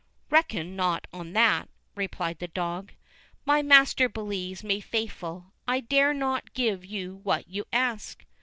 "Reckon 0.31 0.75
not 0.75 1.05
on 1.13 1.33
that," 1.33 1.69
replied 1.93 2.39
the 2.39 2.47
dog; 2.47 2.91
"my 3.45 3.61
master 3.61 4.09
believes 4.09 4.63
me 4.63 4.79
faithful; 4.81 5.53
I 5.67 5.79
dare 5.81 6.11
not 6.15 6.55
give 6.55 6.83
you 6.83 7.17
what 7.21 7.47
you 7.47 7.65
ask." 7.71 8.25